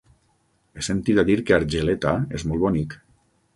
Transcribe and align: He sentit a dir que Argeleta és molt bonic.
He 0.79 0.85
sentit 0.87 1.19
a 1.23 1.27
dir 1.27 1.35
que 1.51 1.55
Argeleta 1.59 2.17
és 2.41 2.49
molt 2.53 2.67
bonic. 2.67 3.01